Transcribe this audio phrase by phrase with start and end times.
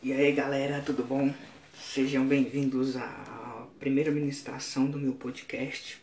[0.00, 1.34] E aí galera, tudo bom?
[1.76, 6.00] Sejam bem-vindos à primeira ministração do meu podcast.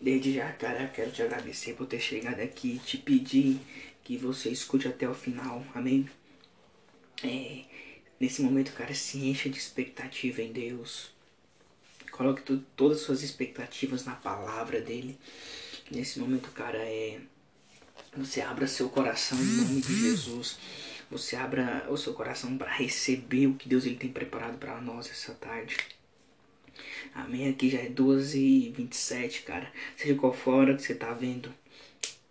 [0.00, 3.60] Desde já, cara, quero te agradecer por ter chegado aqui e te pedir
[4.02, 6.10] que você escute até o final, amém?
[7.22, 7.62] É,
[8.18, 11.12] nesse momento, cara, se encha de expectativa em Deus.
[12.10, 15.16] Coloque tu, todas as suas expectativas na palavra dele.
[15.88, 17.20] Nesse momento, cara, é.
[18.16, 20.58] Você abra seu coração em nome de Jesus
[21.10, 25.10] você abra o seu coração para receber o que Deus ele tem preparado para nós
[25.10, 25.76] essa tarde.
[27.14, 27.48] Amém.
[27.48, 29.70] Aqui já é 12h27, cara.
[29.96, 31.52] Seja qual for a hora que você está vendo,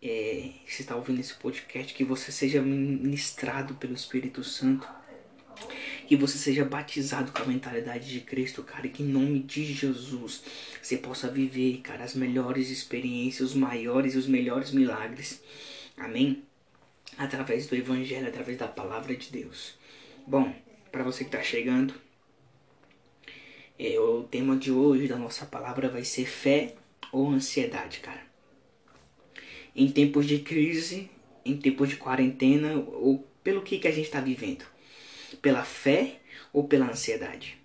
[0.01, 4.87] é, você está ouvindo esse podcast, que você seja ministrado pelo Espírito Santo.
[6.07, 8.87] Que você seja batizado com a mentalidade de Cristo, cara.
[8.87, 10.41] E que em nome de Jesus
[10.81, 15.43] você possa viver, cara, as melhores experiências, os maiores e os melhores milagres.
[15.97, 16.48] Amém
[17.19, 19.75] através do Evangelho, através da palavra de Deus.
[20.25, 20.55] Bom,
[20.89, 21.93] para você que está chegando,
[23.77, 26.75] é, o tema de hoje da nossa palavra vai ser fé
[27.11, 28.21] ou ansiedade, cara.
[29.75, 31.11] Em tempos de crise,
[31.43, 34.63] em tempos de quarentena, ou pelo que, que a gente está vivendo?
[35.41, 36.21] Pela fé
[36.53, 37.57] ou pela ansiedade?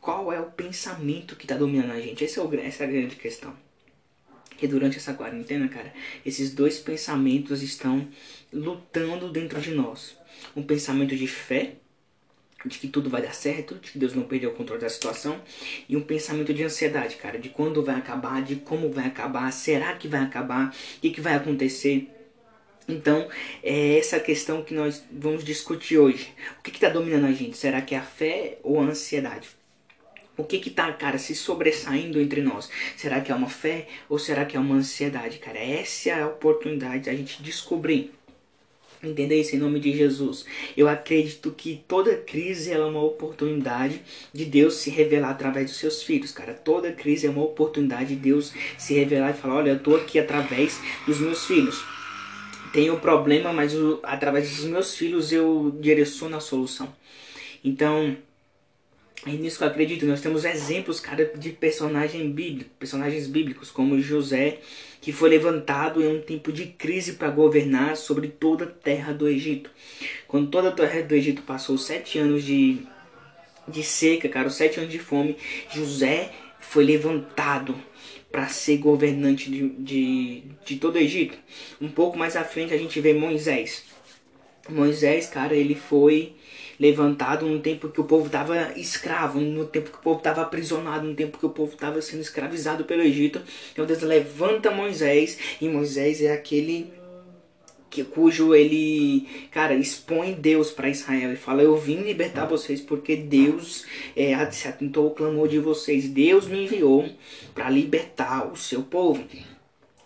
[0.00, 2.24] Qual é o pensamento que está dominando a gente?
[2.24, 3.54] Essa é, o, essa é a grande questão
[4.62, 5.92] que durante essa quarentena, cara,
[6.24, 8.08] esses dois pensamentos estão
[8.52, 10.16] lutando dentro de nós.
[10.54, 11.74] Um pensamento de fé,
[12.64, 15.40] de que tudo vai dar certo, de que Deus não perdeu o controle da situação,
[15.88, 19.94] e um pensamento de ansiedade, cara, de quando vai acabar, de como vai acabar, será
[19.94, 22.08] que vai acabar, o que, que vai acontecer.
[22.88, 23.28] Então,
[23.62, 26.32] é essa questão que nós vamos discutir hoje.
[26.58, 27.56] O que está dominando a gente?
[27.56, 29.48] Será que é a fé ou a ansiedade?
[30.36, 32.68] O que que tá, cara, se sobressaindo entre nós?
[32.96, 35.58] Será que é uma fé ou será que é uma ansiedade, cara?
[35.58, 38.12] Essa é a oportunidade da gente descobrir.
[39.02, 40.46] Entender isso em nome de Jesus.
[40.76, 44.00] Eu acredito que toda crise é uma oportunidade
[44.32, 46.54] de Deus se revelar através dos seus filhos, cara.
[46.54, 50.20] Toda crise é uma oportunidade de Deus se revelar e falar: olha, eu tô aqui
[50.20, 51.84] através dos meus filhos.
[52.72, 53.72] Tenho problema, mas
[54.04, 56.94] através dos meus filhos eu direciono a solução.
[57.64, 58.16] Então,
[59.26, 60.06] é nisso que eu acredito.
[60.06, 64.58] Nós temos exemplos, cara, de personagem bíblico, personagens bíblicos, como José,
[65.00, 69.28] que foi levantado em um tempo de crise para governar sobre toda a terra do
[69.28, 69.70] Egito.
[70.26, 72.78] Quando toda a terra do Egito passou sete anos de,
[73.68, 75.36] de seca, cara, os sete anos de fome,
[75.72, 77.76] José foi levantado
[78.30, 81.38] para ser governante de, de, de todo o Egito.
[81.80, 83.84] Um pouco mais à frente a gente vê Moisés.
[84.68, 86.34] Moisés, cara, ele foi
[86.82, 91.06] levantado no tempo que o povo estava escravo, no tempo que o povo estava aprisionado,
[91.06, 93.40] no tempo que o povo estava sendo escravizado pelo Egito.
[93.72, 96.92] Então Deus levanta Moisés e Moisés é aquele
[97.88, 103.14] que, cujo ele, cara, expõe Deus para Israel e fala: Eu vim libertar vocês porque
[103.14, 106.08] Deus é, se atentou ao clamor de vocês.
[106.08, 107.08] Deus me enviou
[107.54, 109.24] para libertar o seu povo.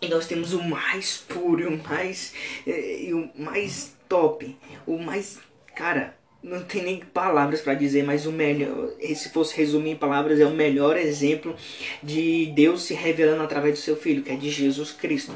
[0.02, 2.34] E nós temos o mais puro, o mais,
[2.66, 4.54] é, o mais top,
[4.86, 5.38] o mais,
[5.74, 6.14] cara,
[6.46, 10.46] não tem nem palavras para dizer, mas o melhor, se fosse resumir em palavras, é
[10.46, 11.56] o melhor exemplo
[12.00, 15.32] de Deus se revelando através do seu filho, que é de Jesus Cristo.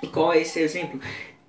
[0.00, 1.00] E qual é esse exemplo?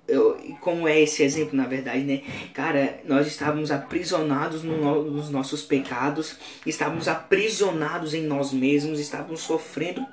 [0.08, 2.22] E como é esse exemplo, na verdade, né?
[2.52, 10.04] Cara, nós estávamos aprisionados no, nos nossos pecados, estávamos aprisionados em nós mesmos, estávamos sofrendo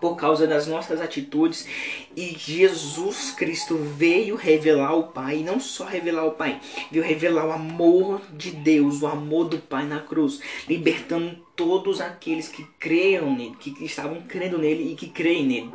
[0.00, 1.66] por causa das nossas atitudes
[2.16, 7.46] e Jesus Cristo veio revelar o Pai, e não só revelar o Pai, veio revelar
[7.46, 13.34] o amor de Deus, o amor do Pai na cruz, libertando todos aqueles que creiam
[13.34, 15.70] nele, que estavam crendo nele e que creem nele.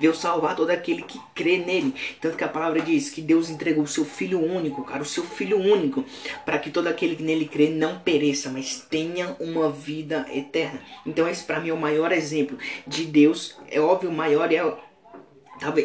[0.00, 1.94] Veio salvar todo aquele que crê nele.
[2.20, 5.24] Tanto que a palavra diz que Deus entregou o seu Filho único, cara, o seu
[5.24, 6.04] Filho único,
[6.44, 10.80] para que todo aquele que nele crê não pereça, mas tenha uma vida eterna.
[11.06, 13.56] Então esse para mim é o maior exemplo de Deus.
[13.70, 14.58] É óbvio, o maior é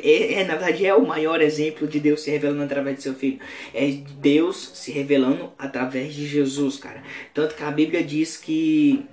[0.03, 3.15] é, é, na verdade, é o maior exemplo de Deus se revelando através de seu
[3.15, 3.39] filho.
[3.73, 3.87] É
[4.19, 7.03] Deus se revelando através de Jesus, cara.
[7.33, 9.03] Tanto que a Bíblia diz que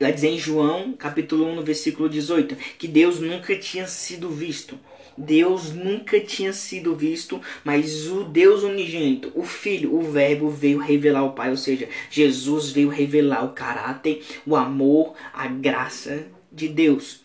[0.00, 4.78] Lá diz em João, capítulo 1, no versículo 18, que Deus nunca tinha sido visto.
[5.16, 11.24] Deus nunca tinha sido visto, mas o Deus unigênito, o Filho, o Verbo veio revelar
[11.24, 17.22] o Pai, ou seja, Jesus veio revelar o caráter, o amor, a graça de Deus.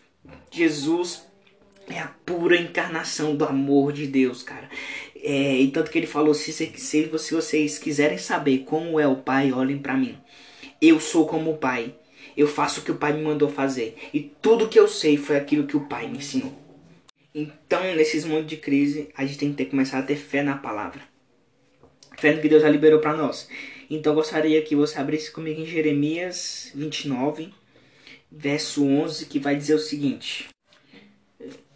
[0.50, 1.24] Jesus
[1.88, 4.68] é a pura encarnação do amor de Deus, cara.
[5.22, 9.16] É, e tanto que ele falou: se, se, se vocês quiserem saber como é o
[9.16, 10.18] Pai, olhem para mim.
[10.82, 11.94] Eu sou como o Pai
[12.36, 13.96] eu faço o que o Pai me mandou fazer.
[14.12, 16.52] E tudo que eu sei foi aquilo que o Pai me ensinou.
[17.34, 20.56] Então, nesses momentos de crise, a gente tem que ter, começar a ter fé na
[20.56, 21.02] palavra.
[22.16, 23.48] Fé no que Deus já liberou para nós.
[23.90, 27.52] Então eu gostaria que você abrisse comigo em Jeremias 29,
[28.30, 30.48] verso 11, que vai dizer o seguinte.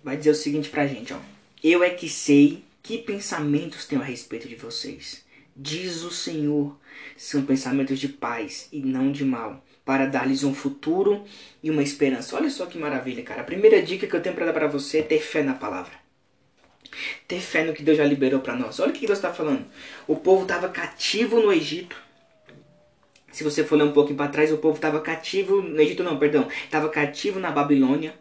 [0.02, 1.19] Vai dizer o seguinte pra gente, ó.
[1.62, 5.25] Eu é que sei que pensamentos tenho a respeito de vocês.
[5.55, 6.78] Diz o Senhor,
[7.16, 11.25] são pensamentos de paz e não de mal, para dar-lhes um futuro
[11.62, 12.37] e uma esperança.
[12.37, 13.40] Olha só que maravilha, cara.
[13.40, 15.94] A primeira dica que eu tenho para dar para você é ter fé na palavra.
[17.26, 18.79] Ter fé no que Deus já liberou para nós.
[18.81, 19.64] Olha o que Deus está falando.
[20.06, 21.96] O povo estava cativo no Egito.
[23.32, 26.19] Se você for ler um pouquinho para trás, o povo estava cativo no Egito, não,
[26.19, 28.14] perdão, estava cativo na Babilônia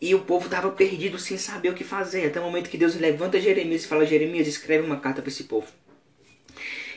[0.00, 2.28] e o povo estava perdido sem saber o que fazer.
[2.28, 5.44] Até o momento que Deus levanta Jeremias e fala: Jeremias, escreve uma carta para esse
[5.44, 5.66] povo.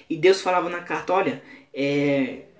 [0.07, 1.41] E Deus falava na carta: Olha,
[1.73, 2.50] é,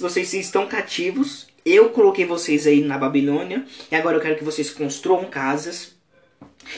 [0.00, 4.70] vocês estão cativos, eu coloquei vocês aí na Babilônia e agora eu quero que vocês
[4.70, 5.92] construam casas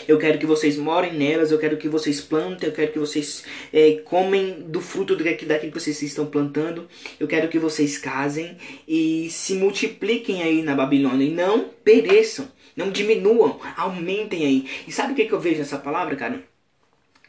[0.09, 3.45] eu quero que vocês morem nelas, eu quero que vocês plantem, eu quero que vocês
[3.73, 6.89] é, comem do fruto daquilo que vocês estão plantando.
[7.19, 8.57] Eu quero que vocês casem
[8.87, 14.69] e se multipliquem aí na Babilônia e não pereçam, não diminuam, aumentem aí.
[14.87, 16.54] E sabe o que, que eu vejo nessa palavra, cara?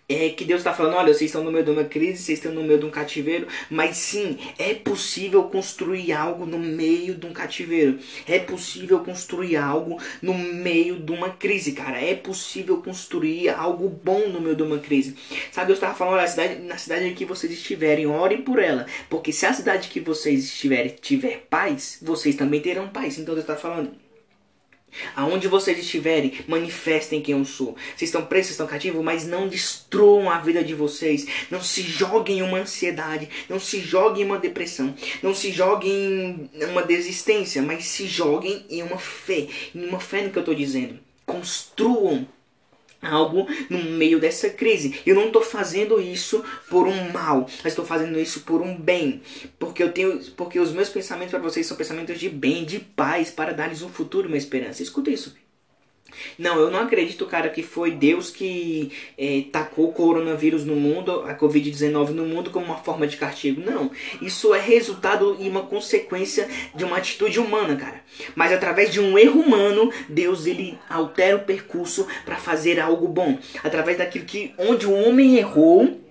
[0.08, 2.54] É que Deus está falando, olha, vocês estão no meio de uma crise, vocês estão
[2.54, 7.34] no meio de um cativeiro, mas sim, é possível construir algo no meio de um
[7.34, 7.98] cativeiro.
[8.28, 12.00] É possível construir algo no meio de uma crise, cara.
[12.00, 15.16] É possível construir algo bom no meio de uma crise.
[15.52, 19.32] Sabe, Deus estava falando, olha, cidade, na cidade que vocês estiverem, orem por ela, porque
[19.32, 23.18] se a cidade que vocês estiverem tiver paz, vocês também terão paz.
[23.18, 23.92] Então Deus está falando,
[25.16, 27.76] Aonde vocês estiverem, manifestem quem eu sou.
[27.96, 31.26] Vocês estão presos, estão cativos, mas não destruam a vida de vocês.
[31.50, 36.50] Não se joguem em uma ansiedade, não se joguem em uma depressão, não se joguem
[36.54, 40.42] em uma desistência, mas se joguem em uma fé, em uma fé no que eu
[40.42, 41.00] estou dizendo.
[41.26, 42.28] Construam
[43.06, 45.00] algo no meio dessa crise.
[45.06, 49.22] Eu não estou fazendo isso por um mal, mas estou fazendo isso por um bem,
[49.60, 53.32] porque eu tenho, porque os meus pensamentos para vocês são pensamentos de bem, de paz,
[53.32, 54.84] para dar-lhes um futuro, uma esperança.
[54.84, 55.36] Escuta isso.
[56.38, 61.24] Não, eu não acredito, cara, que foi Deus que é, tacou o coronavírus no mundo,
[61.28, 63.62] a Covid-19 no mundo como uma forma de castigo.
[63.62, 63.92] Não.
[64.22, 68.02] Isso é resultado e uma consequência de uma atitude humana, cara.
[68.36, 73.38] Mas através de um erro humano, Deus ele altera o percurso para fazer algo bom.
[73.64, 76.05] Através daquilo que onde o homem errou,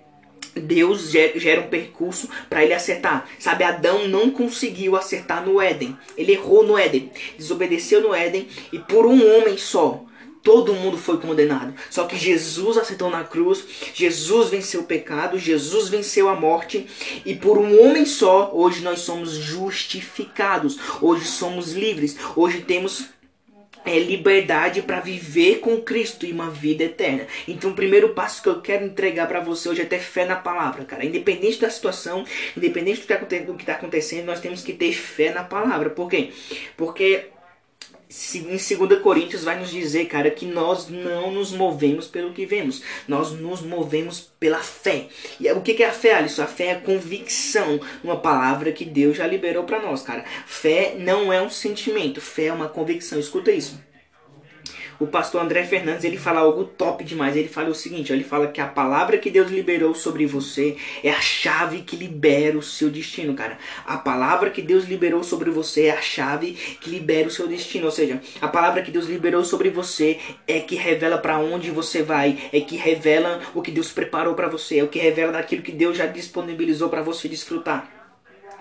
[0.55, 3.27] Deus gera um percurso para ele acertar.
[3.37, 5.97] Sabe, Adão não conseguiu acertar no Éden.
[6.17, 10.05] Ele errou no Éden, desobedeceu no Éden e por um homem só
[10.45, 11.73] todo mundo foi condenado.
[11.89, 13.65] Só que Jesus acertou na cruz,
[13.95, 16.85] Jesus venceu o pecado, Jesus venceu a morte
[17.25, 20.77] e por um homem só, hoje nós somos justificados.
[21.01, 22.15] Hoje somos livres.
[22.35, 23.05] Hoje temos
[23.85, 27.27] é liberdade para viver com Cristo e uma vida eterna.
[27.47, 30.35] Então, o primeiro passo que eu quero entregar para você hoje é ter fé na
[30.35, 31.05] palavra, cara.
[31.05, 32.25] Independente da situação,
[32.57, 33.13] independente do que
[33.61, 35.89] está tá acontecendo, nós temos que ter fé na palavra.
[35.89, 36.31] Por quê?
[36.75, 37.25] Porque
[38.33, 42.81] em 2 Coríntios vai nos dizer, cara, que nós não nos movemos pelo que vemos,
[43.07, 45.07] nós nos movemos pela fé.
[45.39, 46.43] E o que é a fé, Alisson?
[46.43, 50.23] A fé é a convicção, uma palavra que Deus já liberou para nós, cara.
[50.45, 53.19] Fé não é um sentimento, fé é uma convicção.
[53.19, 53.79] Escuta isso
[54.99, 57.35] o pastor André Fernandes ele fala algo top demais.
[57.35, 61.11] Ele fala o seguinte: ele fala que a palavra que Deus liberou sobre você é
[61.11, 63.57] a chave que libera o seu destino, cara.
[63.85, 67.85] A palavra que Deus liberou sobre você é a chave que libera o seu destino.
[67.85, 72.01] Ou seja, a palavra que Deus liberou sobre você é que revela para onde você
[72.01, 75.61] vai, é que revela o que Deus preparou para você, é o que revela daquilo
[75.61, 77.94] que Deus já disponibilizou para você desfrutar.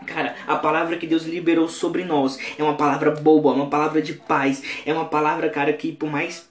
[0.06, 4.00] Cara, a palavra que Deus liberou sobre nós é uma palavra boa, é uma palavra
[4.00, 6.48] de paz, é uma palavra, cara, que por mais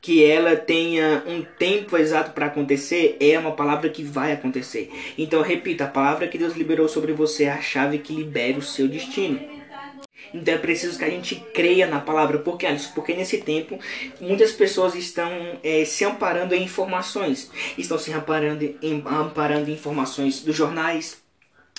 [0.00, 4.90] que ela tenha um tempo exato para acontecer, é uma palavra que vai acontecer.
[5.16, 8.62] Então, repita, a palavra que Deus liberou sobre você é a chave que libera o
[8.62, 9.38] seu destino.
[10.34, 12.38] Então é preciso que a gente creia na palavra.
[12.38, 12.92] Por quê, Alisson?
[12.94, 13.78] Porque nesse tempo
[14.20, 15.30] muitas pessoas estão
[15.62, 17.50] é, se amparando em informações.
[17.76, 21.21] Estão se amparando em, amparando em informações dos jornais,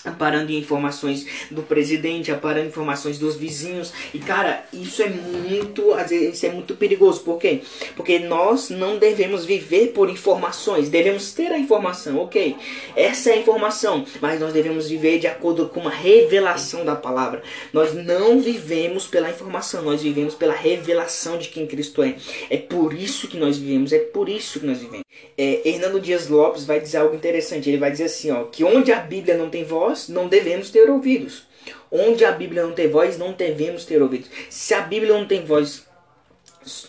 [0.06, 3.94] aparando informações do presidente, aparando informações dos vizinhos.
[4.14, 7.22] E cara, isso é muito, às vezes, isso é muito perigoso.
[7.22, 7.62] Por quê?
[7.96, 12.56] Porque nós não devemos viver por informações, devemos ter a informação, ok?
[12.96, 17.42] Essa é a informação, mas nós devemos viver de acordo com uma revelação da palavra.
[17.72, 22.16] Nós não vivemos pela informação, nós vivemos pela revelação de quem Cristo é.
[22.50, 25.04] É por isso que nós vivemos, é por isso que nós vivemos.
[25.38, 27.70] É, Hernando Dias Lopes vai dizer algo interessante.
[27.70, 30.72] Ele vai dizer assim, ó, que onde a Bíblia não tem voz nós não devemos
[30.72, 31.44] ter ouvidos.
[31.92, 34.28] Onde a Bíblia não tem voz, não devemos ter ouvidos.
[34.50, 35.86] Se a Bíblia não tem voz,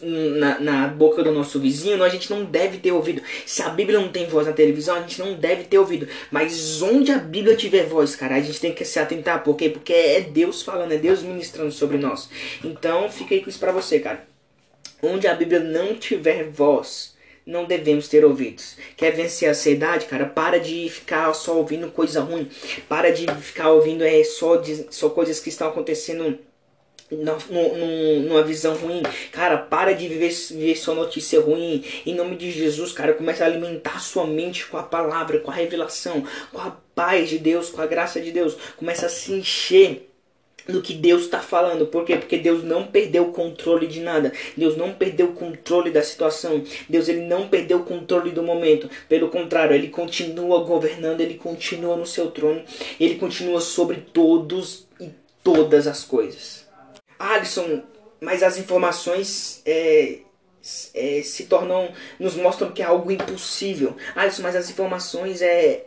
[0.01, 3.21] na, na, boca do nosso vizinho, a gente não deve ter ouvido.
[3.45, 6.09] Se a Bíblia não tem voz na televisão, a gente não deve ter ouvido.
[6.31, 9.45] Mas onde a Bíblia tiver voz, cara, a gente tem que se atentar.
[9.45, 9.69] Por quê?
[9.69, 12.31] Porque é Deus falando, é Deus ministrando sobre nós.
[12.65, 14.25] Então, fica aí com isso pra você, cara.
[15.03, 17.14] Onde a Bíblia não tiver voz,
[17.47, 18.77] não devemos ter ouvidos.
[18.97, 20.25] Quer vencer a ansiedade, cara?
[20.25, 22.49] Para de ficar só ouvindo coisa ruim.
[22.89, 26.39] Para de ficar ouvindo é, só, de, só coisas que estão acontecendo
[27.11, 29.03] no, no, numa visão ruim.
[29.31, 31.85] Cara, para de viver, viver sua notícia ruim.
[32.07, 35.55] Em nome de Jesus, cara, começa a alimentar sua mente com a palavra, com a
[35.55, 38.57] revelação, com a paz de Deus, com a graça de Deus.
[38.77, 40.14] Começa a se encher
[40.69, 41.87] do que Deus está falando.
[41.87, 42.17] Por quê?
[42.17, 44.33] Porque Deus não perdeu o controle de nada.
[44.57, 46.63] Deus não perdeu o controle da situação.
[46.89, 48.89] Deus ele não perdeu o controle do momento.
[49.09, 52.63] Pelo contrário, ele continua governando, ele continua no seu trono,
[52.99, 55.11] ele continua sobre todos e
[55.43, 56.67] todas as coisas.
[57.19, 57.83] Alisson,
[58.21, 60.21] mas as informações é,
[60.95, 63.97] é, se tornam, nos mostram que é algo impossível.
[64.15, 65.87] Alisson, mas as informações é,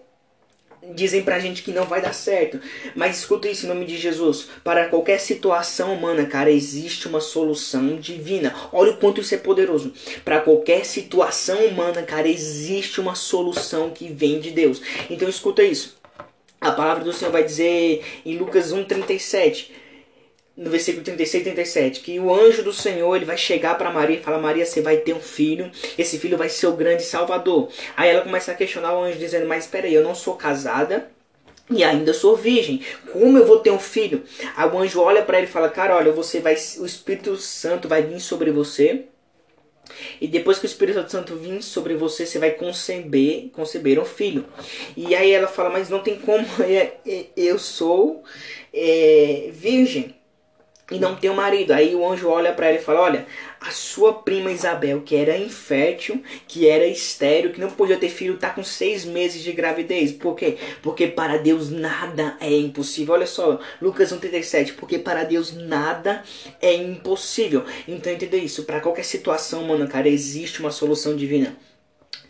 [0.93, 2.60] dizem pra gente que não vai dar certo.
[2.96, 4.48] Mas escuta isso em nome de Jesus.
[4.63, 8.55] Para qualquer situação humana, cara, existe uma solução divina.
[8.72, 9.93] Olha o quanto isso é poderoso.
[10.24, 14.81] Para qualquer situação humana, cara, existe uma solução que vem de Deus.
[15.10, 15.98] Então escuta isso.
[16.60, 19.72] A palavra do Senhor vai dizer em Lucas 1:37
[20.58, 24.18] no versículo 36 e 37, que o anjo do Senhor ele vai chegar para Maria
[24.18, 27.70] e falar: Maria, você vai ter um filho, esse filho vai ser o grande salvador.
[27.96, 31.12] Aí ela começa a questionar o anjo, dizendo: Mas espera aí, eu não sou casada.
[31.70, 32.82] E ainda sou virgem.
[33.12, 34.24] Como eu vou ter um filho?
[34.56, 37.88] Aí o anjo olha para ele e fala: Cara, olha, você vai, o Espírito Santo
[37.88, 39.06] vai vir sobre você.
[40.20, 44.46] E depois que o Espírito Santo vir sobre você, você vai conceber, conceber um filho.
[44.96, 46.46] E aí ela fala: Mas não tem como,
[47.36, 48.24] eu sou
[48.74, 50.17] é, virgem
[50.91, 51.72] e não tem um marido.
[51.72, 53.25] Aí o anjo olha para ela e fala: Olha,
[53.60, 58.36] a sua prima Isabel, que era infértil, que era estéreo, que não podia ter filho,
[58.36, 60.12] está com seis meses de gravidez.
[60.12, 60.58] Por quê?
[60.82, 63.15] Porque para Deus nada é impossível.
[63.15, 64.75] Olha só, Lucas 1,37.
[64.75, 66.24] Porque para Deus nada
[66.62, 67.65] é impossível.
[67.88, 68.63] Então entenda isso.
[68.63, 71.56] Para qualquer situação, mano, cara, existe uma solução divina.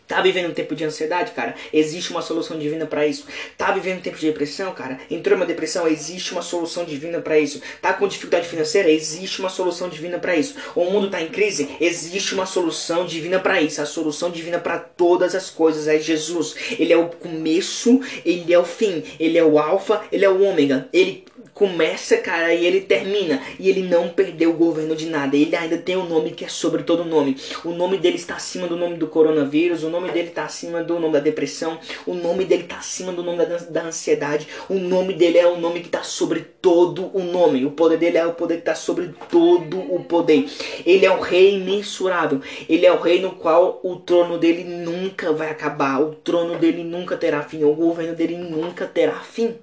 [0.07, 1.53] Tá vivendo um tempo de ansiedade, cara?
[1.73, 3.25] Existe uma solução divina para isso.
[3.57, 4.99] Tá vivendo um tempo de depressão, cara?
[5.11, 7.61] Entrou uma depressão, existe uma solução divina para isso.
[7.81, 10.55] Tá com dificuldade financeira, existe uma solução divina para isso.
[10.75, 13.81] O mundo tá em crise, existe uma solução divina para isso.
[13.81, 16.55] A solução divina para todas as coisas é Jesus.
[16.79, 20.41] Ele é o começo, ele é o fim, ele é o alfa, ele é o
[20.41, 20.87] ômega.
[20.93, 21.25] Ele
[21.57, 23.41] começa, cara, e ele termina.
[23.59, 25.35] E ele não perdeu o governo de nada.
[25.35, 27.35] Ele ainda tem um nome que é sobre todo nome.
[27.65, 29.83] O nome dele está acima do nome do coronavírus.
[29.83, 31.79] O nome dele está acima do nome da depressão.
[32.05, 34.47] O nome dele está acima do nome da, da ansiedade.
[34.69, 37.65] O nome dele é o nome que está sobre todo o nome.
[37.65, 40.45] O poder dele é o poder que está sobre todo o poder.
[40.85, 42.39] Ele é o rei imensurável.
[42.69, 45.99] Ele é o rei no qual o trono dele nunca vai acabar.
[46.03, 47.63] O trono dele nunca terá fim.
[47.63, 49.55] O governo dele nunca terá fim.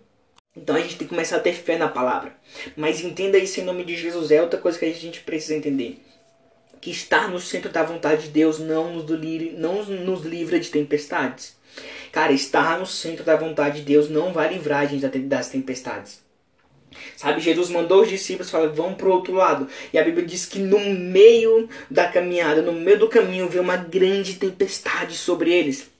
[0.56, 2.32] Então a gente tem que começar a ter fé na palavra.
[2.76, 4.30] Mas entenda isso em nome de Jesus.
[4.30, 6.00] É outra coisa que a gente precisa entender.
[6.80, 10.70] Que estar no centro da vontade de Deus não nos, livre, não nos livra de
[10.70, 11.56] tempestades.
[12.12, 16.22] Cara, estar no centro da vontade de Deus não vai livrar a gente das tempestades.
[17.16, 19.68] Sabe, Jesus mandou os discípulos falar, vão para o outro lado.
[19.92, 23.76] E a Bíblia diz que no meio da caminhada, no meio do caminho, veio uma
[23.76, 25.90] grande tempestade sobre eles.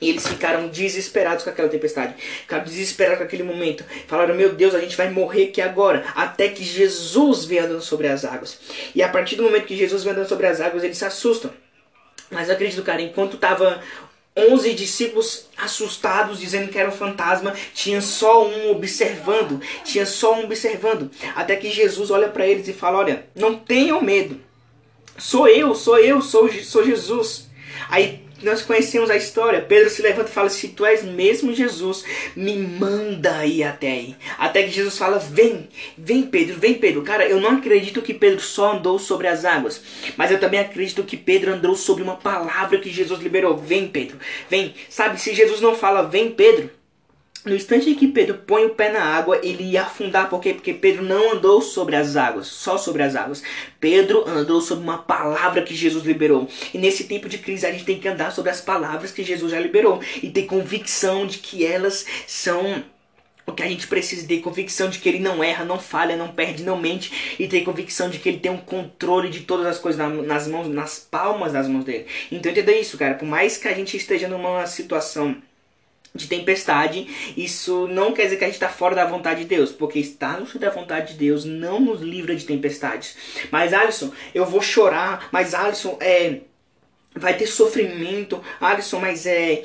[0.00, 2.14] E eles ficaram desesperados com aquela tempestade.
[2.20, 3.84] Ficaram desesperados com aquele momento.
[4.06, 6.04] Falaram, meu Deus, a gente vai morrer aqui agora.
[6.14, 8.58] Até que Jesus vem andando sobre as águas.
[8.94, 11.50] E a partir do momento que Jesus vem andando sobre as águas, eles se assustam.
[12.30, 13.82] Mas eu acredito, cara, enquanto tava
[14.36, 19.60] 11 discípulos assustados, dizendo que era um fantasma, tinha só um observando.
[19.84, 21.10] Tinha só um observando.
[21.34, 24.40] Até que Jesus olha para eles e fala, olha, não tenham medo.
[25.16, 27.48] Sou eu, sou eu, sou, sou Jesus.
[27.90, 29.60] Aí nós conhecemos a história.
[29.60, 32.04] Pedro se levanta e fala: Se tu és mesmo Jesus,
[32.36, 34.16] me manda ir até aí.
[34.38, 37.02] Até que Jesus fala: Vem, vem Pedro, vem Pedro.
[37.02, 39.82] Cara, eu não acredito que Pedro só andou sobre as águas,
[40.16, 44.18] mas eu também acredito que Pedro andou sobre uma palavra que Jesus liberou: Vem Pedro,
[44.48, 44.74] vem.
[44.88, 46.70] Sabe, se Jesus não fala: Vem Pedro,
[47.44, 50.28] no instante em que Pedro põe o pé na água, ele ia afundar.
[50.28, 50.54] Por quê?
[50.54, 53.42] Porque Pedro não andou sobre as águas, só sobre as águas.
[53.80, 56.48] Pedro andou sobre uma palavra que Jesus liberou.
[56.72, 59.52] E nesse tempo de crise, a gente tem que andar sobre as palavras que Jesus
[59.52, 60.00] já liberou.
[60.22, 62.84] E ter convicção de que elas são
[63.48, 66.28] o que a gente precisa ter convicção de que ele não erra, não falha, não
[66.28, 69.78] perde, não mente e ter convicção de que ele tem um controle de todas as
[69.78, 72.06] coisas nas mãos, nas palmas das mãos dele.
[72.30, 73.14] Então entenda isso, cara.
[73.14, 75.34] Por mais que a gente esteja numa situação
[76.14, 79.70] de tempestade, isso não quer dizer que a gente está fora da vontade de Deus,
[79.70, 83.16] porque estar no da vontade de Deus não nos livra de tempestades.
[83.50, 86.40] Mas Alisson, eu vou chorar, mas Alisson, é,
[87.18, 88.42] vai ter sofrimento.
[88.60, 89.62] Alisson, mas é.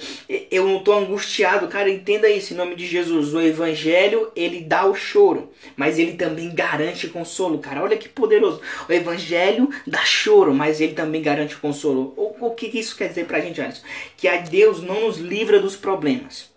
[0.52, 1.68] Eu não tô angustiado.
[1.68, 3.34] Cara, entenda isso em nome de Jesus.
[3.34, 7.84] O Evangelho, ele dá o choro, mas ele também garante consolo, cara.
[7.84, 8.62] Olha que poderoso.
[8.88, 12.14] O Evangelho dá choro, mas ele também garante consolo.
[12.18, 13.84] O, o que isso quer dizer pra gente, Alisson?
[14.18, 16.53] Que a Deus não nos livra dos problemas.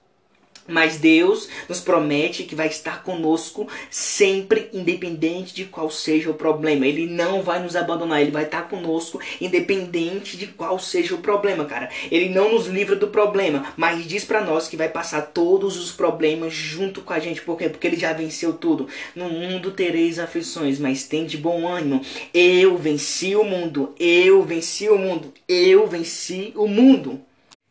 [0.68, 6.86] Mas Deus nos promete que vai estar conosco sempre, independente de qual seja o problema.
[6.86, 11.64] Ele não vai nos abandonar, ele vai estar conosco, independente de qual seja o problema,
[11.64, 11.88] cara.
[12.10, 15.92] Ele não nos livra do problema, mas diz para nós que vai passar todos os
[15.92, 17.42] problemas junto com a gente.
[17.42, 17.68] Por quê?
[17.68, 18.88] Porque ele já venceu tudo.
[19.14, 22.00] No mundo tereis aflições, mas tem de bom ânimo.
[22.34, 27.20] Eu venci o mundo, eu venci o mundo, eu venci o mundo.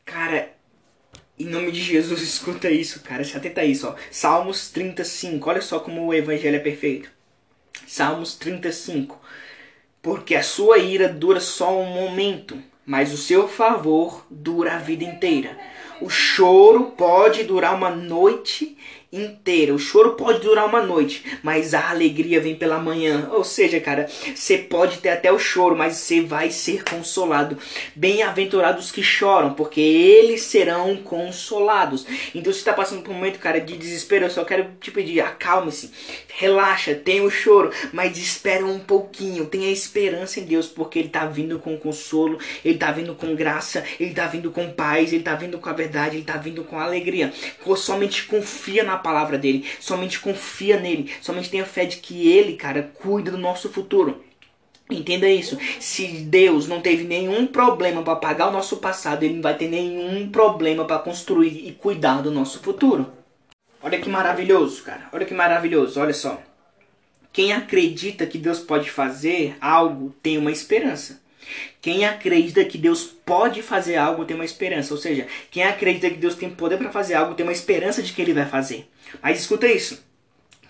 [0.06, 0.55] Cara,
[1.38, 3.24] em nome de Jesus, escuta isso, cara.
[3.24, 3.96] Se atenta a isso, ó.
[4.12, 5.50] Salmos 35.
[5.50, 7.10] Olha só como o evangelho é perfeito.
[7.88, 9.20] Salmos 35.
[10.02, 15.04] Porque a sua ira dura só um momento, mas o seu favor dura a vida
[15.04, 15.58] inteira.
[16.02, 18.78] O choro pode durar uma noite
[19.16, 19.74] inteira.
[19.74, 23.30] O choro pode durar uma noite, mas a alegria vem pela manhã.
[23.32, 27.58] Ou seja, cara, você pode ter até o choro, mas você vai ser consolado.
[27.96, 32.06] Bem-aventurados que choram, porque eles serão consolados.
[32.34, 35.22] Então, se está passando por um momento, cara, de desespero, eu só quero te pedir,
[35.22, 35.92] acalme-se,
[36.34, 41.26] relaxa, tenha o choro, mas espera um pouquinho, tenha esperança em Deus, porque Ele está
[41.26, 45.36] vindo com consolo, Ele está vindo com graça, Ele está vindo com paz, Ele está
[45.36, 47.34] vindo com a verdade, Ele está vindo com alegria.
[47.78, 52.92] Somente confia na palavra dele, somente confia nele, somente tenha fé de que ele, cara,
[52.96, 54.24] cuida do nosso futuro.
[54.90, 55.58] Entenda isso.
[55.80, 59.68] Se Deus não teve nenhum problema para pagar o nosso passado, ele não vai ter
[59.68, 63.12] nenhum problema para construir e cuidar do nosso futuro.
[63.82, 65.08] Olha que maravilhoso, cara.
[65.14, 66.00] Olha que maravilhoso.
[66.00, 66.42] Olha só.
[67.32, 71.22] Quem acredita que Deus pode fazer algo tem uma esperança.
[71.82, 74.94] Quem acredita que Deus pode fazer algo tem uma esperança.
[74.94, 78.14] Ou seja, quem acredita que Deus tem poder para fazer algo tem uma esperança de
[78.14, 78.88] que ele vai fazer.
[79.22, 80.04] Mas escuta isso.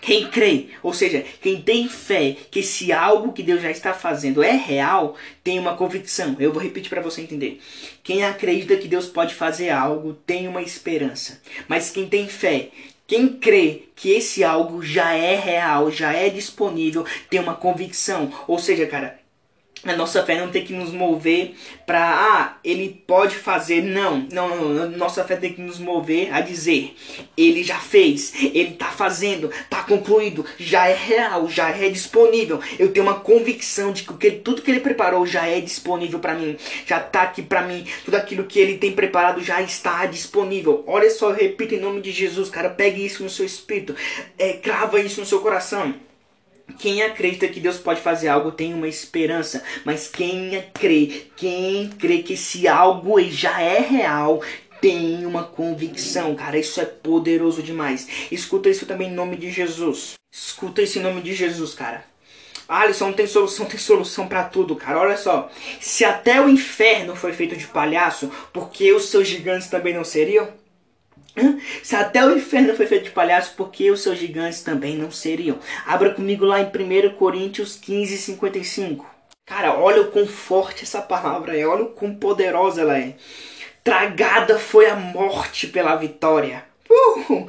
[0.00, 4.42] Quem crê, ou seja, quem tem fé que esse algo que Deus já está fazendo
[4.42, 6.36] é real, tem uma convicção.
[6.38, 7.60] Eu vou repetir para você entender.
[8.04, 11.40] Quem acredita que Deus pode fazer algo tem uma esperança.
[11.66, 12.70] Mas quem tem fé
[13.06, 18.32] quem crê que esse algo já é real, já é disponível, tem uma convicção.
[18.48, 19.20] Ou seja, cara,
[19.84, 21.54] a nossa fé não tem que nos mover
[21.86, 23.82] para ah, ele pode fazer.
[23.82, 26.94] Não, não, não, nossa fé tem que nos mover a dizer,
[27.36, 32.60] ele já fez, ele está fazendo, está concluído, já é real, já é disponível.
[32.78, 36.56] Eu tenho uma convicção de que tudo que ele preparou já é disponível para mim,
[36.86, 40.82] já está aqui para mim, tudo aquilo que ele tem preparado já está disponível.
[40.86, 43.94] Olha só, repito em nome de Jesus, cara, pegue isso no seu espírito,
[44.38, 46.05] é, crava isso no seu coração.
[46.78, 52.18] Quem acredita que Deus pode fazer algo tem uma esperança, mas quem crê, quem crê
[52.18, 54.42] que esse algo já é real,
[54.80, 58.06] tem uma convicção, cara, isso é poderoso demais.
[58.30, 60.14] Escuta isso também em nome de Jesus.
[60.30, 62.04] Escuta isso em nome de Jesus, cara.
[62.68, 64.98] Alisson, tem solução, tem solução para tudo, cara.
[64.98, 69.68] Olha só, se até o inferno foi feito de palhaço, por que os seus gigantes
[69.68, 70.48] também não seriam?
[71.82, 75.58] Se até o inferno foi feito de palhaço, porque os seus gigantes também não seriam?
[75.86, 79.06] Abra comigo lá em 1 Coríntios 15, 55.
[79.44, 83.14] Cara, olha o quão forte essa palavra é, olha o quão poderosa ela é.
[83.84, 86.64] Tragada foi a morte pela vitória.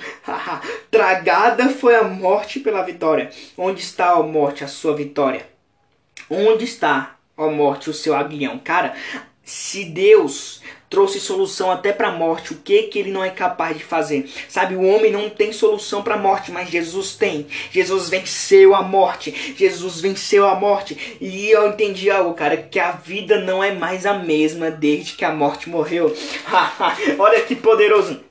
[0.92, 3.32] Tragada foi a morte pela vitória.
[3.58, 5.48] Onde está, a morte, a sua vitória?
[6.30, 8.60] Onde está, ó morte, o seu aguilhão?
[8.60, 8.94] Cara,
[9.44, 13.78] se Deus trouxe solução até para a morte, o que que ele não é capaz
[13.78, 14.30] de fazer?
[14.48, 17.48] Sabe, o homem não tem solução para a morte, mas Jesus tem.
[17.72, 19.54] Jesus venceu a morte.
[19.58, 21.18] Jesus venceu a morte.
[21.20, 25.26] E eu entendi algo, cara, que a vida não é mais a mesma desde que
[25.26, 26.16] a morte morreu.
[27.20, 28.22] Olha que poderoso.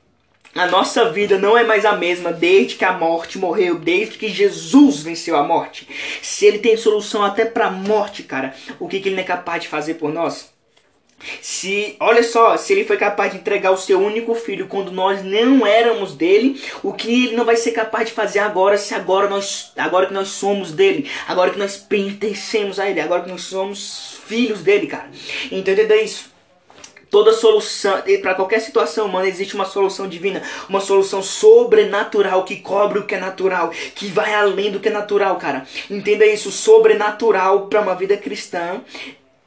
[0.54, 4.30] A nossa vida não é mais a mesma desde que a morte morreu, desde que
[4.30, 5.86] Jesus venceu a morte.
[6.22, 9.26] Se ele tem solução até para a morte, cara, o que, que ele não é
[9.26, 10.55] capaz de fazer por nós?
[11.40, 15.24] Se, olha só, se ele foi capaz de entregar o seu único filho quando nós
[15.24, 19.28] não éramos dele, o que ele não vai ser capaz de fazer agora se agora
[19.28, 23.42] nós, agora que nós somos dele, agora que nós pertencemos a ele, agora que nós
[23.42, 25.10] somos filhos dele, cara.
[25.50, 26.36] Entenda isso.
[27.08, 32.98] Toda solução, para qualquer situação humana, existe uma solução divina, uma solução sobrenatural que cobre
[32.98, 35.64] o que é natural, que vai além do que é natural, cara.
[35.88, 38.82] Entenda isso, sobrenatural para uma vida cristã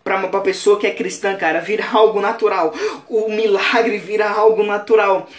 [0.10, 2.74] para uma pessoa que é cristã, cara, vira algo natural.
[3.08, 5.30] O milagre vira algo natural.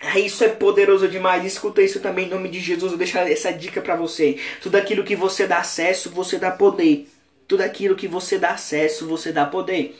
[0.00, 1.44] Ah, isso é poderoso demais.
[1.44, 2.92] Escuta isso também em nome de Jesus.
[2.92, 4.38] Eu deixar essa dica para você.
[4.62, 7.06] Tudo aquilo que você dá acesso, você dá poder.
[7.46, 9.94] Tudo aquilo que você dá acesso, você dá poder.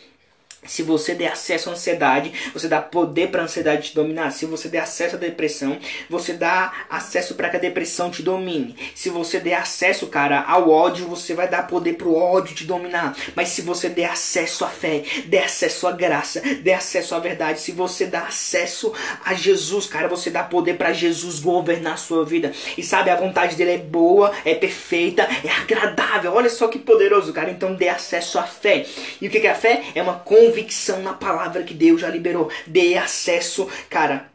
[0.67, 4.33] Se você der acesso à ansiedade, você dá poder para a ansiedade te dominar.
[4.33, 5.79] Se você der acesso à depressão,
[6.11, 8.77] você dá acesso para que a depressão te domine.
[8.95, 12.65] Se você der acesso, cara, ao ódio, você vai dar poder para o ódio te
[12.65, 13.17] dominar.
[13.37, 17.61] Mas se você der acesso à fé, der acesso à graça, der acesso à verdade,
[17.61, 18.93] se você dá acesso
[19.25, 22.53] a Jesus, cara, você dá poder para Jesus governar a sua vida.
[22.77, 26.35] E sabe, a vontade dele é boa, é perfeita, é agradável.
[26.35, 27.51] Olha só que poderoso, cara.
[27.51, 28.85] Então dê acesso à fé.
[29.21, 29.85] E o que é a fé?
[29.95, 32.51] É uma convicção convicção na palavra que Deus já liberou.
[32.67, 34.31] Dê acesso, cara,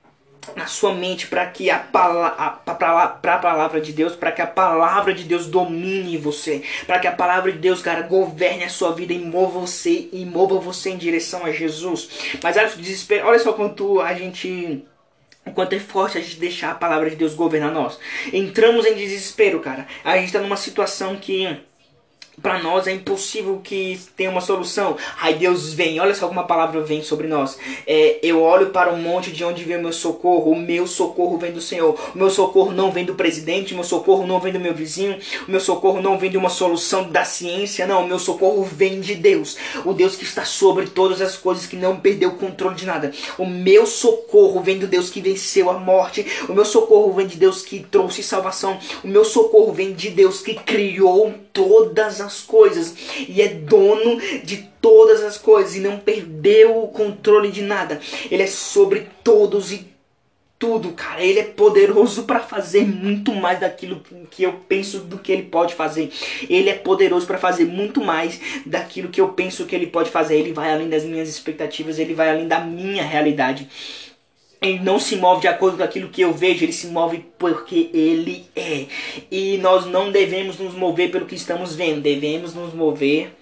[0.55, 5.13] na sua mente para que a, para a palavra de Deus, para que a palavra
[5.13, 9.13] de Deus domine você, para que a palavra de Deus, cara, governe a sua vida
[9.13, 12.09] e mova você e mova você em direção a Jesus.
[12.41, 14.83] Mas olha, desespero, olha só quanto a gente
[15.45, 17.99] o quanto é forte a gente deixar a palavra de Deus governar nós.
[18.31, 19.85] Entramos em desespero, cara.
[20.01, 21.59] A gente está numa situação que
[22.41, 24.97] para nós é impossível que tenha uma solução.
[25.21, 27.57] Aí Deus vem, olha só como a palavra vem sobre nós.
[27.85, 30.51] É, eu olho para o monte de onde vem o meu socorro.
[30.51, 31.97] O meu socorro vem do Senhor.
[32.13, 33.73] O meu socorro não vem do presidente.
[33.73, 35.17] O meu socorro não vem do meu vizinho.
[35.47, 37.85] O meu socorro não vem de uma solução da ciência.
[37.85, 39.57] Não, o meu socorro vem de Deus.
[39.85, 43.11] O Deus que está sobre todas as coisas, que não perdeu o controle de nada.
[43.37, 46.25] O meu socorro vem do Deus que venceu a morte.
[46.49, 48.79] O meu socorro vem de Deus que trouxe salvação.
[49.03, 52.95] O meu socorro vem de Deus que criou todas as coisas
[53.27, 57.99] e é dono de todas as coisas e não perdeu o controle de nada.
[58.29, 59.93] Ele é sobre todos e
[60.63, 61.21] tudo, cara.
[61.21, 65.75] Ele é poderoso para fazer muito mais daquilo que eu penso do que ele pode
[65.75, 66.09] fazer.
[66.49, 70.37] Ele é poderoso para fazer muito mais daquilo que eu penso que ele pode fazer.
[70.37, 73.67] Ele vai além das minhas expectativas, ele vai além da minha realidade.
[74.63, 77.89] Ele não se move de acordo com aquilo que eu vejo, ele se move porque
[77.93, 78.85] ele é.
[79.29, 83.33] E nós não devemos nos mover pelo que estamos vendo, devemos nos mover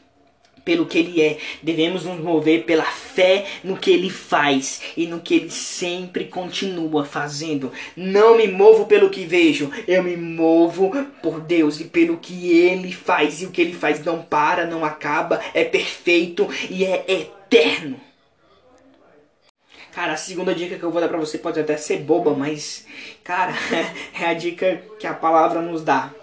[0.66, 1.38] pelo que ele é.
[1.62, 7.06] Devemos nos mover pela fé no que ele faz e no que ele sempre continua
[7.06, 7.72] fazendo.
[7.96, 12.92] Não me movo pelo que vejo, eu me movo por Deus e pelo que ele
[12.92, 13.42] faz.
[13.42, 18.00] E o que ele faz não para, não acaba, é perfeito e é eterno.
[19.92, 22.86] Cara, a segunda dica que eu vou dar pra você pode até ser boba, mas,
[23.24, 23.54] cara,
[24.18, 26.14] é a dica que a palavra nos dá.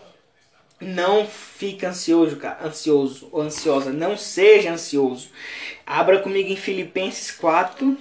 [0.80, 3.92] Não fique ansioso, cara, ansioso ou ansiosa.
[3.92, 5.28] Não seja ansioso.
[5.84, 7.96] Abra comigo em Filipenses 4.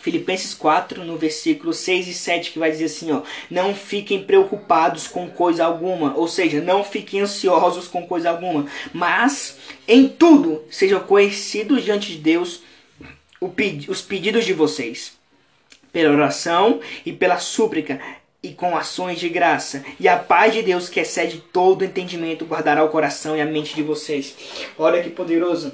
[0.00, 5.06] Filipenses 4, no versículo 6 e 7, que vai dizer assim, ó: Não fiquem preocupados
[5.06, 11.00] com coisa alguma, ou seja, não fiquem ansiosos com coisa alguma, mas em tudo sejam
[11.00, 12.62] conhecidos diante de Deus
[13.88, 15.12] os pedidos de vocês,
[15.92, 18.00] pela oração e pela súplica,
[18.42, 19.84] e com ações de graça.
[20.00, 23.74] E a paz de Deus, que excede todo entendimento, guardará o coração e a mente
[23.74, 24.34] de vocês.
[24.76, 25.72] Olha que poderoso.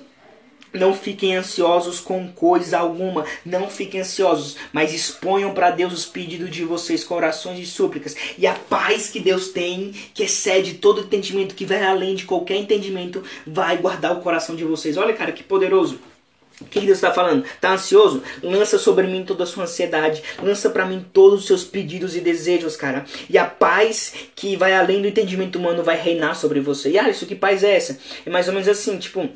[0.70, 6.50] Não fiquem ansiosos com coisa alguma, não fiquem ansiosos, mas exponham para Deus os pedidos
[6.50, 8.14] de vocês com orações e súplicas.
[8.36, 12.56] E a paz que Deus tem, que excede todo entendimento, que vai além de qualquer
[12.56, 14.98] entendimento, vai guardar o coração de vocês.
[14.98, 15.98] Olha, cara, que poderoso.
[16.60, 17.44] O que Deus está falando?
[17.44, 18.22] Está ansioso?
[18.42, 20.22] Lança sobre mim toda a sua ansiedade.
[20.42, 23.04] Lança para mim todos os seus pedidos e desejos, cara.
[23.30, 26.90] E a paz que vai além do entendimento humano vai reinar sobre você.
[26.90, 27.98] E ah, isso que paz é essa?
[28.26, 29.28] É mais ou menos assim, tipo,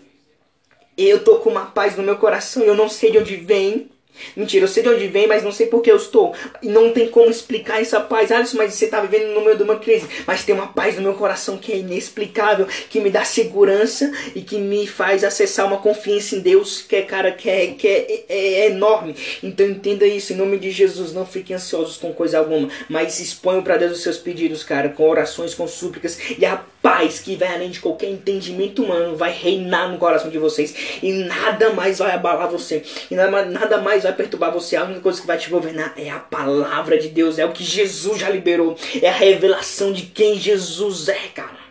[0.99, 3.89] eu tô com uma paz no meu coração e eu não sei de onde vem.
[4.37, 6.35] Mentira, eu sei de onde vem, mas não sei por que eu estou.
[6.63, 8.31] E não tem como explicar essa paz.
[8.31, 10.07] Alisson, mas você está vivendo no meio de uma crise.
[10.27, 14.43] Mas tem uma paz no meu coração que é inexplicável, que me dá segurança e
[14.43, 18.25] que me faz acessar uma confiança em Deus que é, cara, que é, que é,
[18.29, 19.15] é, é enorme.
[19.43, 23.63] Então entenda isso, em nome de Jesus, não fiquem ansiosos com coisa alguma, mas exponham
[23.63, 26.19] para Deus os seus pedidos, cara, com orações, com súplicas.
[26.39, 30.39] E a paz que vai além de qualquer entendimento humano vai reinar no coração de
[30.39, 30.75] vocês.
[31.01, 32.83] E nada mais vai abalar você.
[33.11, 34.75] E nada, mais vai perturbar você.
[34.75, 37.63] A única coisa que vai te governar é a palavra de Deus, é o que
[37.63, 41.63] Jesus já liberou, é a revelação de quem Jesus é, cara.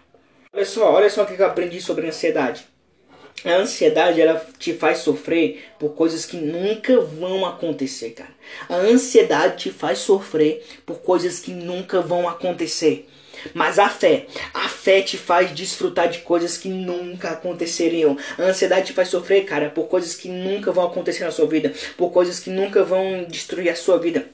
[0.54, 2.66] Olha só, olha só o que eu aprendi sobre ansiedade.
[3.44, 8.30] A ansiedade ela te faz sofrer por coisas que nunca vão acontecer, cara.
[8.70, 13.08] A ansiedade te faz sofrer por coisas que nunca vão acontecer.
[13.54, 18.18] Mas a fé, a fé te faz desfrutar de coisas que nunca aconteceriam.
[18.38, 21.74] A ansiedade te faz sofrer, cara, por coisas que nunca vão acontecer na sua vida,
[21.98, 24.26] por coisas que nunca vão destruir a sua vida.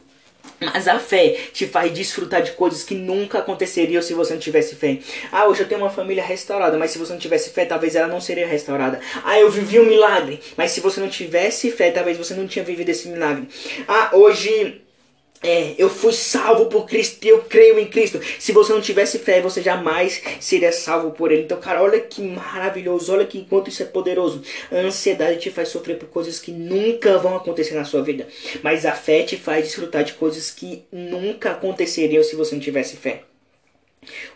[0.60, 4.76] Mas a fé te faz desfrutar de coisas que nunca aconteceriam se você não tivesse
[4.76, 5.00] fé.
[5.32, 8.08] Ah, hoje eu tenho uma família restaurada, mas se você não tivesse fé, talvez ela
[8.08, 9.00] não seria restaurada.
[9.24, 12.66] Ah, eu vivi um milagre, mas se você não tivesse fé, talvez você não tinha
[12.66, 13.48] vivido esse milagre.
[13.88, 14.82] Ah, hoje
[15.42, 18.20] é, eu fui salvo por Cristo e eu creio em Cristo.
[18.40, 21.44] Se você não tivesse fé, você jamais seria salvo por Ele.
[21.44, 24.42] Então, cara, olha que maravilhoso, olha que quanto isso é poderoso.
[24.72, 28.28] A ansiedade te faz sofrer por coisas que nunca vão acontecer na sua vida.
[28.64, 32.96] Mas a fé te faz desfrutar de coisas que nunca aconteceriam se você não tivesse
[32.98, 33.24] fé.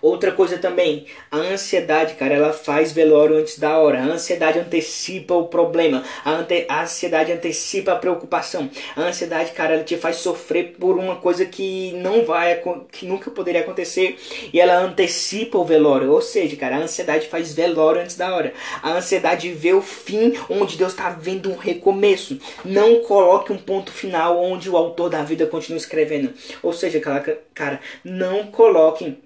[0.01, 3.99] Outra coisa também, a ansiedade, cara, ela faz velório antes da hora.
[3.99, 6.03] A ansiedade antecipa o problema.
[6.25, 8.69] A, ante a ansiedade antecipa a preocupação.
[8.95, 13.29] A ansiedade, cara, ela te faz sofrer por uma coisa que não vai, que nunca
[13.31, 14.17] poderia acontecer.
[14.53, 16.11] E ela antecipa o velório.
[16.11, 18.53] Ou seja, cara, a ansiedade faz velório antes da hora.
[18.81, 22.39] A ansiedade vê o fim onde Deus está vendo um recomeço.
[22.65, 26.33] Não coloque um ponto final onde o autor da vida continua escrevendo.
[26.63, 29.17] Ou seja, cara, cara não coloquem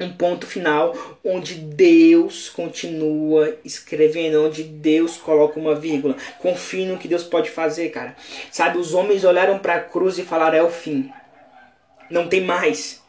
[0.00, 6.16] um ponto final onde Deus continua escrevendo, onde Deus coloca uma vírgula.
[6.40, 8.16] Confie no que Deus pode fazer, cara.
[8.50, 11.10] Sabe, os homens olharam para a cruz e falaram: é o fim.
[12.10, 13.03] Não tem mais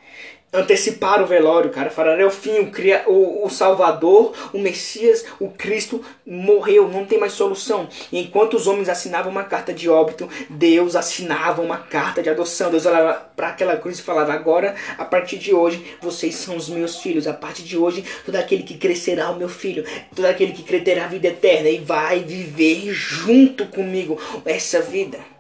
[0.56, 1.90] antecipar o velório, cara.
[1.90, 7.06] Falaram, é o fim, o, cria, o, o Salvador, o Messias, o Cristo morreu, não
[7.06, 7.88] tem mais solução.
[8.12, 12.72] E enquanto os homens assinavam uma carta de óbito, Deus assinava uma carta de adoção.
[12.72, 16.70] Deus olhava para aquela cruz e falava: agora, a partir de hoje, vocês são os
[16.70, 17.28] meus filhos.
[17.28, 20.84] A partir de hoje, todo aquele que crescerá o meu filho, todo aquele que crer
[20.84, 25.35] terá a vida eterna e vai viver junto comigo essa vida.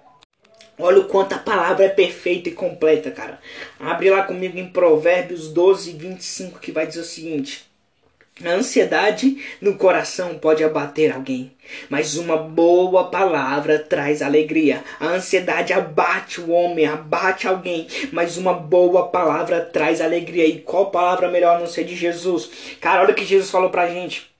[0.77, 3.39] Olha o quanto a palavra é perfeita e completa, cara.
[3.79, 7.65] Abre lá comigo em Provérbios 12, 25, que vai dizer o seguinte:
[8.43, 11.53] A ansiedade no coração pode abater alguém,
[11.89, 14.83] mas uma boa palavra traz alegria.
[14.99, 20.45] A ansiedade abate o homem, abate alguém, mas uma boa palavra traz alegria.
[20.45, 22.77] E qual palavra melhor não ser de Jesus?
[22.81, 24.34] Cara, olha o que Jesus falou pra gente.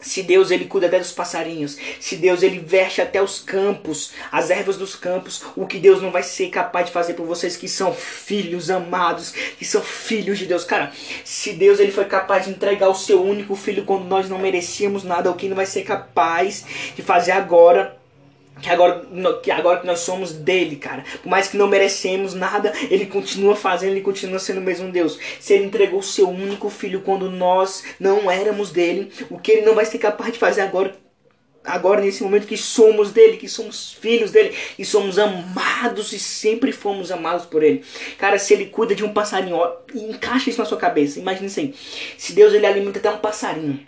[0.00, 4.50] Se Deus ele cuida até dos passarinhos, se Deus ele veste até os campos, as
[4.50, 7.68] ervas dos campos, o que Deus não vai ser capaz de fazer por vocês que
[7.68, 10.64] são filhos amados, que são filhos de Deus.
[10.64, 10.92] Cara,
[11.24, 15.04] se Deus ele foi capaz de entregar o seu único filho quando nós não merecíamos
[15.04, 16.64] nada, o que não vai ser capaz
[16.96, 17.99] de fazer agora
[18.60, 19.04] que agora,
[19.42, 21.04] que agora que nós somos dele, cara.
[21.22, 25.18] Por mais que não merecemos nada, ele continua fazendo, ele continua sendo o mesmo Deus.
[25.38, 29.66] Se ele entregou o seu único filho quando nós não éramos dele, o que ele
[29.66, 30.94] não vai ser capaz de fazer agora
[31.64, 36.72] agora nesse momento que somos dele, que somos filhos dele, e somos amados e sempre
[36.72, 37.84] fomos amados por ele.
[38.18, 41.20] Cara, se ele cuida de um passarinho, ó, encaixa isso na sua cabeça.
[41.20, 41.74] Imagina assim,
[42.16, 43.86] se Deus ele alimenta até um passarinho,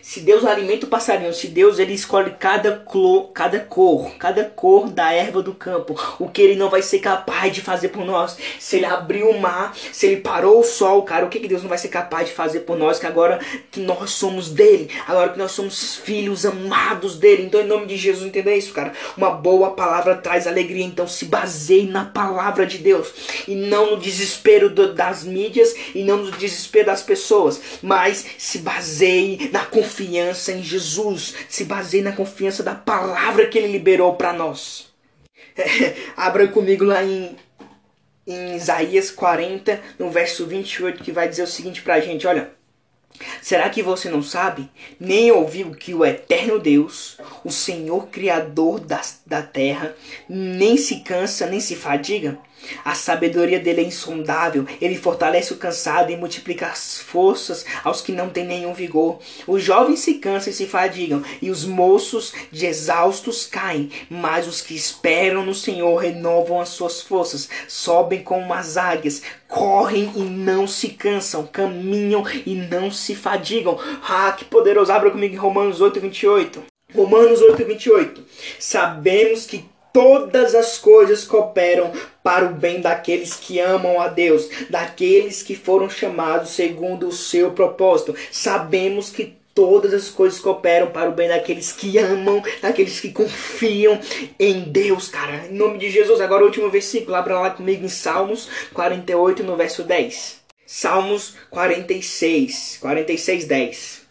[0.00, 4.88] se Deus alimenta o passarinho, se Deus ele escolhe cada, clor, cada cor, cada cor
[4.88, 8.36] da erva do campo, o que ele não vai ser capaz de fazer por nós.
[8.58, 11.62] Se ele abriu o mar, se ele parou o sol, cara, o que, que Deus
[11.62, 12.98] não vai ser capaz de fazer por nós?
[12.98, 17.44] Que agora que nós somos dele, agora que nós somos filhos amados dele.
[17.44, 18.92] Então, em nome de Jesus, entenda isso, cara.
[19.16, 20.84] Uma boa palavra traz alegria.
[20.84, 23.12] Então, se baseie na palavra de Deus
[23.46, 28.58] e não no desespero do, das mídias e não no desespero das pessoas, mas se
[28.58, 34.32] baseie na confiança em Jesus, se baseie na confiança da palavra que ele liberou para
[34.32, 34.92] nós.
[36.16, 37.36] abra comigo lá em,
[38.26, 42.54] em Isaías 40, no verso 28, que vai dizer o seguinte pra gente: olha.
[43.40, 44.68] Será que você não sabe,
[45.00, 49.96] nem ouviu que o eterno Deus, o Senhor Criador da, da terra,
[50.28, 52.38] nem se cansa, nem se fadiga?
[52.84, 58.12] A sabedoria dele é insondável, ele fortalece o cansado e multiplica as forças aos que
[58.12, 59.18] não têm nenhum vigor.
[59.46, 64.60] Os jovens se cansam e se fadigam, e os moços de exaustos caem, mas os
[64.60, 70.66] que esperam no Senhor renovam as suas forças, sobem como as águias, correm e não
[70.66, 73.78] se cansam, caminham e não se fadigam.
[74.08, 74.92] Ah, que poderoso!
[74.92, 76.64] Abra comigo em Romanos 8, 28.
[76.94, 78.24] Romanos 8, 28.
[78.58, 79.64] Sabemos que
[79.96, 81.90] todas as coisas cooperam
[82.22, 87.52] para o bem daqueles que amam a Deus, daqueles que foram chamados segundo o seu
[87.52, 88.14] propósito.
[88.30, 93.98] Sabemos que todas as coisas cooperam para o bem daqueles que amam, daqueles que confiam
[94.38, 95.46] em Deus, cara.
[95.46, 99.56] Em nome de Jesus, agora o último versículo, abra lá comigo em Salmos 48, no
[99.56, 100.42] verso 10.
[100.66, 104.05] Salmos 46, 46, 10.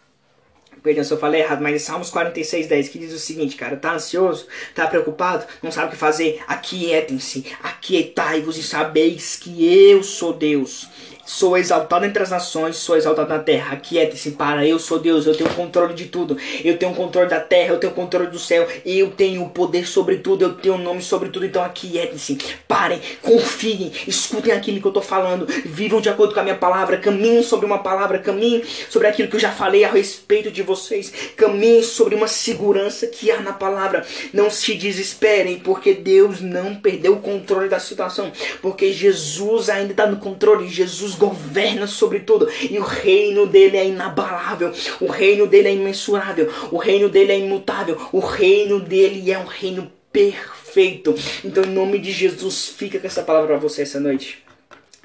[0.86, 3.76] Perdão se eu falei errado, mas é Salmos 46, 10, que diz o seguinte, cara,
[3.76, 4.46] tá ansioso,
[4.76, 6.44] tá preocupado, não sabe o que fazer?
[6.48, 10.88] Aquietem-se, aquietai-vos e sabeis que eu sou Deus.
[11.26, 13.74] Sou exaltado entre as nações, sou exaltado na terra.
[13.74, 16.38] Aquiete-se para, eu sou Deus, eu tenho controle de tudo.
[16.64, 18.68] Eu tenho controle da terra, eu tenho controle do céu.
[18.86, 21.44] Eu tenho o poder sobre tudo, eu tenho o nome sobre tudo.
[21.44, 25.48] Então aquietem-se, parem, confiem, escutem aquilo que eu estou falando.
[25.66, 29.36] Vivam de acordo com a minha palavra, caminhem sobre uma palavra, caminhem sobre aquilo que
[29.36, 31.12] eu já falei a respeito de vocês.
[31.36, 34.06] Caminhem sobre uma segurança que há na palavra.
[34.32, 38.32] Não se desesperem, porque Deus não perdeu o controle da situação.
[38.62, 40.70] Porque Jesus ainda está no controle.
[40.70, 46.52] Jesus governa sobre tudo e o reino dele é inabalável, o reino dele é imensurável,
[46.72, 51.16] o reino dele é imutável, o reino dele é um reino perfeito.
[51.44, 54.45] Então, em nome de Jesus, fica com essa palavra para você essa noite.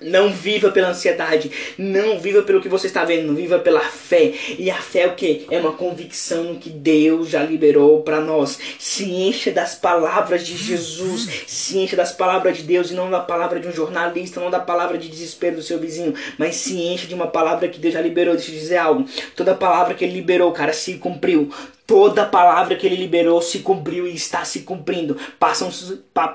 [0.00, 4.32] Não viva pela ansiedade, não viva pelo que você está vendo, viva pela fé.
[4.58, 5.46] E a fé é o que?
[5.50, 8.58] É uma convicção que Deus já liberou para nós.
[8.78, 13.20] Se encha das palavras de Jesus, se encha das palavras de Deus e não da
[13.20, 17.06] palavra de um jornalista, não da palavra de desespero do seu vizinho, mas se enche
[17.06, 18.34] de uma palavra que Deus já liberou.
[18.34, 19.04] Deixa eu dizer algo.
[19.36, 21.50] Toda palavra que ele liberou, cara, se cumpriu.
[21.90, 25.16] Toda palavra que ele liberou se cumpriu e está se cumprindo.
[25.40, 25.68] Passam,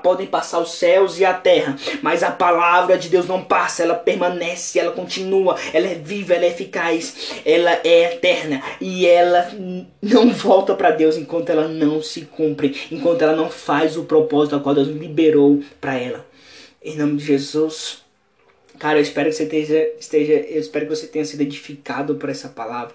[0.02, 3.94] podem passar os céus e a terra, mas a palavra de Deus não passa, ela
[3.94, 9.50] permanece, ela continua, ela é viva, ela é eficaz, ela é eterna e ela
[10.02, 14.56] não volta para Deus enquanto ela não se cumpre, enquanto ela não faz o propósito
[14.56, 16.26] ao qual Deus liberou para ela.
[16.84, 18.05] Em nome de Jesus.
[18.78, 22.28] Cara, eu espero que você esteja, esteja, eu espero que você tenha sido edificado por
[22.28, 22.94] essa palavra.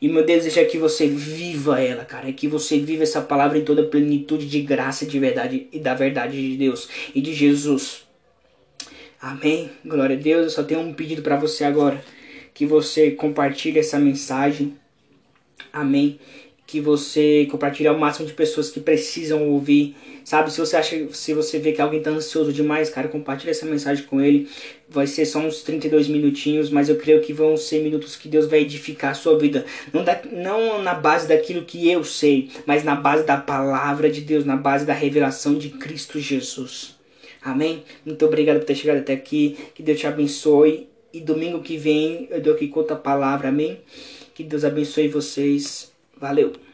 [0.00, 3.58] E meu desejo é que você viva ela, cara, é que você viva essa palavra
[3.58, 8.06] em toda plenitude de graça, de verdade e da verdade de Deus e de Jesus.
[9.20, 9.70] Amém.
[9.84, 10.44] Glória a Deus.
[10.44, 12.02] Eu só tenho um pedido para você agora,
[12.54, 14.76] que você compartilhe essa mensagem.
[15.72, 16.18] Amém.
[16.66, 19.94] Que você compartilhe ao máximo de pessoas que precisam ouvir
[20.28, 23.64] Sabe, se você acha, se você vê que alguém tá ansioso demais, cara, compartilha essa
[23.64, 24.46] mensagem com ele.
[24.90, 28.46] Vai ser só uns 32 minutinhos, mas eu creio que vão ser minutos que Deus
[28.46, 29.66] vai edificar a sua vida.
[29.92, 34.22] Não, da, não na base daquilo que eu sei, mas na base da palavra de
[34.22, 36.96] Deus, na base da revelação de Cristo Jesus.
[37.42, 37.84] Amém?
[38.04, 39.56] Muito obrigado por ter chegado até aqui.
[39.74, 40.88] Que Deus te abençoe.
[41.12, 43.48] E domingo que vem eu dou aqui conta a palavra.
[43.48, 43.80] Amém?
[44.34, 45.90] Que Deus abençoe vocês.
[46.16, 46.67] Valeu!